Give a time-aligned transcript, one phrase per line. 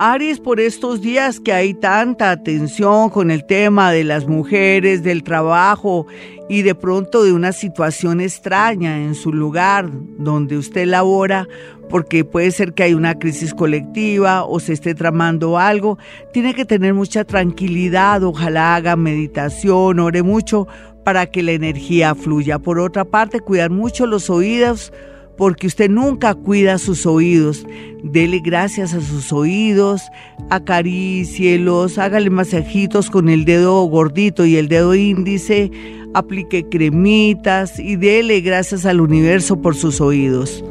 [0.00, 5.24] Aries, por estos días que hay tanta atención con el tema de las mujeres, del
[5.24, 6.06] trabajo
[6.48, 11.48] y de pronto de una situación extraña en su lugar donde usted labora,
[11.88, 15.98] porque puede ser que hay una crisis colectiva o se esté tramando algo,
[16.32, 20.68] tiene que tener mucha tranquilidad, ojalá haga meditación, ore mucho
[21.02, 22.60] para que la energía fluya.
[22.60, 24.92] Por otra parte, cuidar mucho los oídos
[25.38, 27.64] porque usted nunca cuida sus oídos.
[28.02, 30.02] Dele gracias a sus oídos,
[30.50, 35.70] acarícielos, hágale masajitos con el dedo gordito y el dedo índice,
[36.12, 40.64] aplique cremitas y dele gracias al universo por sus oídos.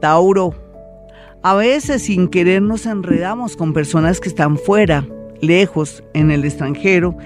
[0.00, 0.54] Tauro,
[1.42, 5.04] a veces sin querer nos enredamos con personas que están fuera,
[5.40, 7.16] lejos, en el extranjero,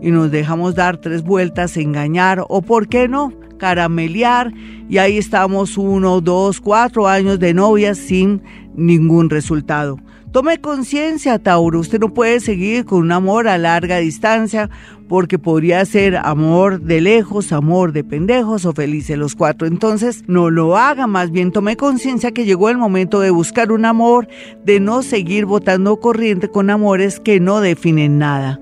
[0.00, 4.52] y nos dejamos dar tres vueltas, engañar o, ¿por qué no?, caramelear
[4.88, 8.42] y ahí estamos uno, dos, cuatro años de novia sin
[8.74, 9.98] ningún resultado.
[10.32, 14.68] Tome conciencia, Tauro, usted no puede seguir con un amor a larga distancia
[15.08, 19.66] porque podría ser amor de lejos, amor de pendejos o felices los cuatro.
[19.66, 23.86] Entonces, no lo haga, más bien tome conciencia que llegó el momento de buscar un
[23.86, 24.28] amor,
[24.64, 28.60] de no seguir votando corriente con amores que no definen nada.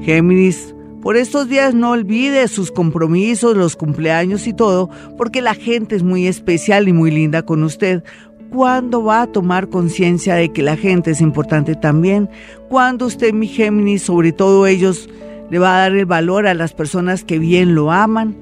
[0.00, 4.88] Géminis, por estos días no olvide sus compromisos, los cumpleaños y todo,
[5.18, 8.02] porque la gente es muy especial y muy linda con usted.
[8.50, 12.30] ¿Cuándo va a tomar conciencia de que la gente es importante también?
[12.70, 15.10] ¿Cuándo usted, mi Géminis, sobre todo ellos,
[15.50, 18.34] le va a dar el valor a las personas que bien lo aman?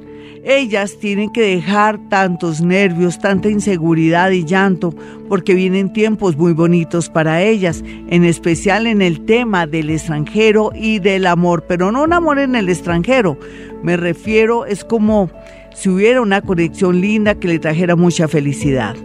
[0.45, 4.93] Ellas tienen que dejar tantos nervios, tanta inseguridad y llanto,
[5.29, 10.98] porque vienen tiempos muy bonitos para ellas, en especial en el tema del extranjero y
[10.98, 13.39] del amor, pero no un amor en el extranjero.
[13.85, 15.31] Me refiero, es como
[15.75, 18.97] si hubiera una conexión linda que le trajera mucha felicidad.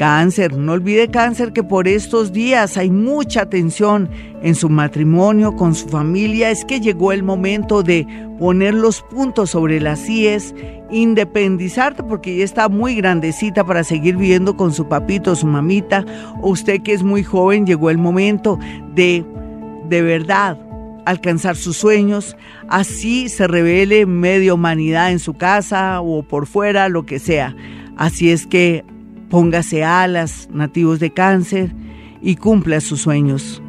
[0.00, 4.08] Cáncer, no olvide cáncer que por estos días hay mucha tensión
[4.42, 6.50] en su matrimonio, con su familia.
[6.50, 8.06] Es que llegó el momento de
[8.38, 10.54] poner los puntos sobre las IES,
[10.90, 16.06] independizarte porque ya está muy grandecita para seguir viviendo con su papito, su mamita.
[16.40, 18.58] O usted que es muy joven, llegó el momento
[18.94, 19.22] de,
[19.90, 20.58] de verdad,
[21.04, 22.38] alcanzar sus sueños,
[22.70, 27.54] así se revele media humanidad en su casa o por fuera, lo que sea.
[27.98, 28.82] Así es que
[29.30, 31.72] Póngase alas, nativos de cáncer,
[32.20, 33.62] y cumpla sus sueños.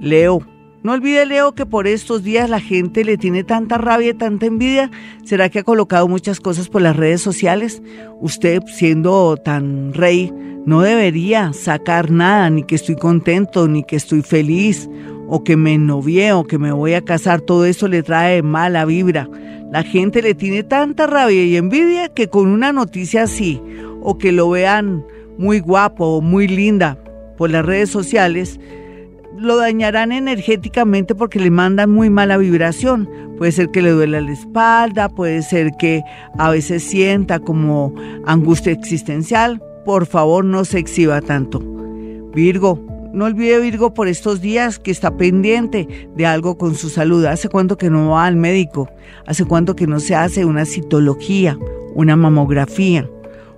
[0.00, 0.40] Leo.
[0.82, 4.46] No olvide, Leo, que por estos días la gente le tiene tanta rabia y tanta
[4.46, 4.90] envidia.
[5.24, 7.82] ¿Será que ha colocado muchas cosas por las redes sociales?
[8.20, 10.32] Usted, siendo tan rey,
[10.64, 14.88] no debería sacar nada, ni que estoy contento, ni que estoy feliz,
[15.26, 17.40] o que me novié, o que me voy a casar.
[17.40, 19.28] Todo eso le trae mala vibra.
[19.70, 23.60] La gente le tiene tanta rabia y envidia que con una noticia así,
[24.00, 25.04] o que lo vean
[25.36, 26.98] muy guapo o muy linda
[27.36, 28.58] por las redes sociales,
[29.36, 33.08] lo dañarán energéticamente porque le mandan muy mala vibración.
[33.36, 36.02] Puede ser que le duela la espalda, puede ser que
[36.38, 37.94] a veces sienta como
[38.26, 39.62] angustia existencial.
[39.84, 41.60] Por favor, no se exhiba tanto.
[42.34, 42.80] Virgo,
[43.12, 47.24] no olvide Virgo por estos días que está pendiente de algo con su salud.
[47.24, 48.88] ¿Hace cuánto que no va al médico?
[49.26, 51.58] ¿Hace cuánto que no se hace una citología,
[51.94, 53.08] una mamografía?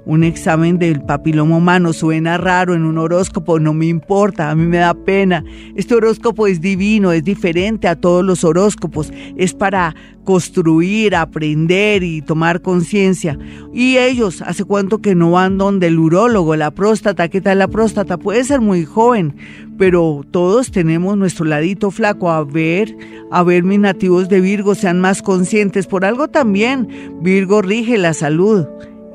[0.04, 4.66] Un examen del papiloma humano suena raro en un horóscopo, no me importa, a mí
[4.66, 5.44] me da pena.
[5.76, 9.94] Este horóscopo es divino, es diferente a todos los horóscopos, es para
[10.24, 13.38] construir, aprender y tomar conciencia.
[13.72, 17.28] Y ellos, ¿hace cuánto que no van donde el urólogo, la próstata?
[17.28, 18.16] ¿Qué tal la próstata?
[18.16, 19.36] Puede ser muy joven,
[19.76, 22.30] pero todos tenemos nuestro ladito flaco.
[22.30, 22.96] A ver,
[23.30, 25.86] a ver, mis nativos de Virgo sean más conscientes.
[25.86, 26.88] Por algo también,
[27.22, 28.66] Virgo rige la salud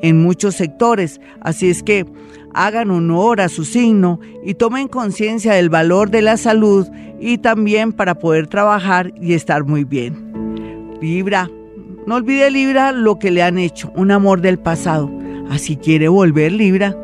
[0.08, 1.20] en muchos sectores.
[1.40, 2.06] Así es que
[2.54, 6.86] hagan honor a su signo y tomen conciencia del valor de la salud
[7.20, 10.96] y también para poder trabajar y estar muy bien.
[11.00, 11.50] Libra,
[12.06, 15.10] no olvide Libra lo que le han hecho, un amor del pasado.
[15.50, 16.96] Así quiere volver Libra.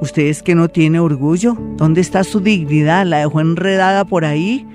[0.00, 3.06] Ustedes que no tiene orgullo, ¿dónde está su dignidad?
[3.06, 4.66] ¿La dejó enredada por ahí?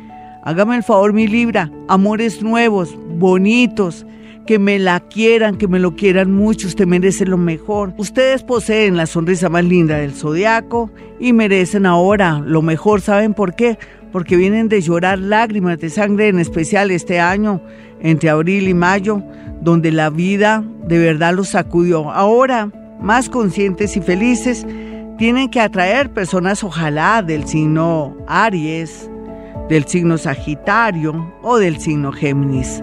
[0.44, 4.06] Hágame el favor, mi Libra, amores nuevos, bonitos,
[4.46, 7.94] que me la quieran, que me lo quieran mucho, usted merece lo mejor.
[7.98, 13.00] Ustedes poseen la sonrisa más linda del zodiaco y merecen ahora lo mejor.
[13.00, 13.78] ¿Saben por qué?
[14.12, 17.62] Porque vienen de llorar lágrimas de sangre, en especial este año,
[18.02, 19.24] entre abril y mayo,
[19.62, 22.12] donde la vida de verdad los sacudió.
[22.12, 24.66] Ahora, más conscientes y felices,
[25.18, 29.10] tienen que atraer personas, ojalá, del signo Aries,
[29.70, 32.82] del signo Sagitario o del signo Géminis.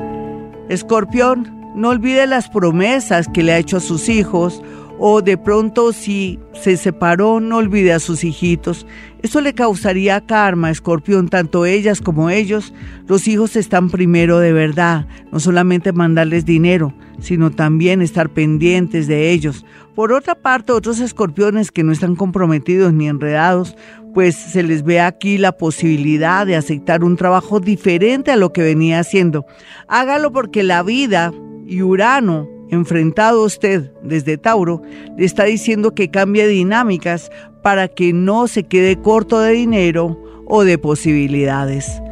[0.69, 4.63] Escorpión, no olvide las promesas que le ha hecho a sus hijos
[4.99, 8.87] o de pronto si se separó no olvide a sus hijitos.
[9.23, 12.75] Esto le causaría karma, escorpión, tanto ellas como ellos.
[13.07, 19.31] Los hijos están primero de verdad, no solamente mandarles dinero, sino también estar pendientes de
[19.31, 19.65] ellos.
[19.95, 23.77] Por otra parte, otros escorpiones que no están comprometidos ni enredados,
[24.19, 28.63] pues se les ve aquí la posibilidad de aceptar un trabajo diferente a lo que
[28.63, 29.47] venía haciendo.
[29.87, 31.33] Hágalo porque la vida
[31.69, 34.83] y Urano enfrentado a usted desde Tauro,
[35.17, 37.31] le está diciendo que cambie dinámicas
[37.63, 42.03] para que no se quede corto de dinero o de posibilidades.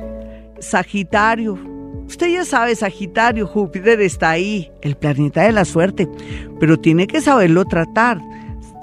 [0.60, 1.58] Sagitario.
[2.06, 6.08] Usted ya sabe, Sagitario, Júpiter está ahí, el planeta de la suerte,
[6.60, 8.20] pero tiene que saberlo tratar,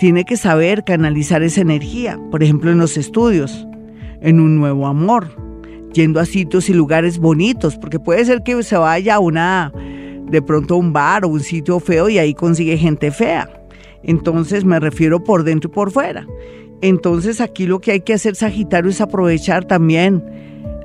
[0.04, 3.66] tiene que saber canalizar esa energía, por ejemplo en los estudios,
[4.20, 5.30] en un nuevo amor,
[5.94, 9.72] yendo a sitios y lugares bonitos, porque puede ser que se vaya a una
[10.30, 13.50] de pronto un bar o un sitio feo y ahí consigue gente fea.
[14.04, 16.28] Entonces me refiero por dentro y por fuera.
[16.82, 20.22] Entonces aquí lo que hay que hacer Sagitario es aprovechar también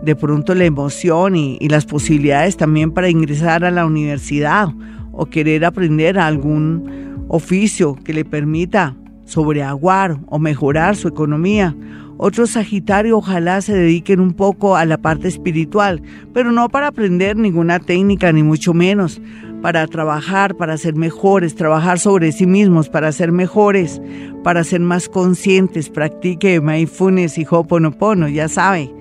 [0.01, 4.69] de pronto la emoción y, y las posibilidades también para ingresar a la universidad
[5.11, 8.95] o querer aprender algún oficio que le permita
[9.29, 11.75] sobreaguar o mejorar su economía
[12.21, 16.03] otros Sagitario ojalá se dediquen un poco a la parte espiritual,
[16.35, 19.23] pero no para aprender ninguna técnica, ni mucho menos,
[19.63, 24.03] para trabajar, para ser mejores, trabajar sobre sí mismos, para ser mejores,
[24.43, 25.91] para ser más conscientes.
[25.91, 28.93] Practique mindfulness y hoponopono, ya sabe,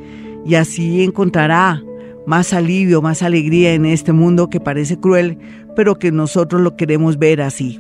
[0.45, 1.81] y así encontrará
[2.27, 5.39] más alivio, más alegría en este mundo que parece cruel,
[5.75, 7.79] pero que nosotros lo queremos ver así.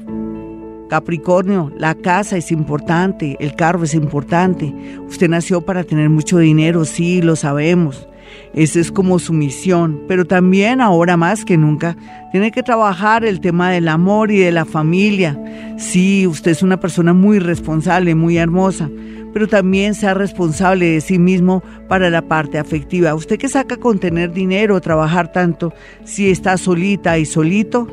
[0.87, 4.73] Capricornio, la casa es importante, el carro es importante.
[5.07, 8.07] Usted nació para tener mucho dinero, sí, lo sabemos.
[8.53, 11.95] Esa es como su misión, pero también ahora más que nunca
[12.31, 15.39] tiene que trabajar el tema del amor y de la familia.
[15.77, 18.89] Sí, usted es una persona muy responsable, muy hermosa,
[19.33, 23.13] pero también sea responsable de sí mismo para la parte afectiva.
[23.13, 25.73] Usted que saca con tener dinero, trabajar tanto,
[26.03, 27.87] si está solita y solito,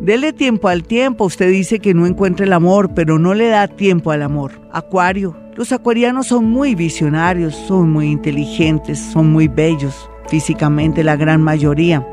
[0.00, 1.26] Dele tiempo al tiempo.
[1.26, 4.60] Usted dice que no encuentra el amor, pero no le da tiempo al amor.
[4.72, 5.36] Acuario.
[5.54, 12.06] Los acuarianos son muy visionarios, son muy inteligentes, son muy bellos, físicamente la gran mayoría.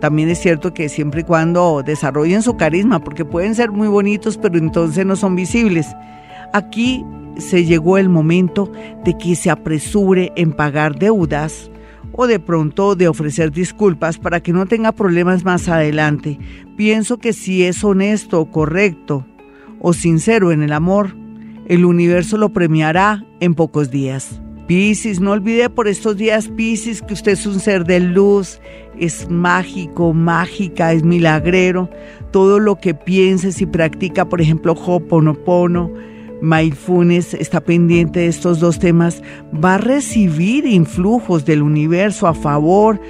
[0.00, 4.36] También es cierto que siempre y cuando desarrollen su carisma, porque pueden ser muy bonitos,
[4.36, 5.88] pero entonces no son visibles.
[6.52, 7.04] Aquí
[7.38, 8.70] se llegó el momento
[9.04, 11.70] de que se apresure en pagar deudas
[12.16, 16.38] o de pronto de ofrecer disculpas para que no tenga problemas más adelante.
[16.76, 19.26] Pienso que si es honesto, correcto
[19.80, 21.14] o sincero en el amor,
[21.66, 24.40] el universo lo premiará en pocos días.
[24.66, 28.60] Piscis, no olvide por estos días, Piscis, que usted es un ser de luz,
[28.98, 31.90] es mágico, mágica, es milagrero.
[32.30, 35.90] Todo lo que pienses y practica, por ejemplo, Hoponopono,
[36.44, 43.00] Mindfulness está pendiente de estos dos temas, va a recibir influjos del universo a favor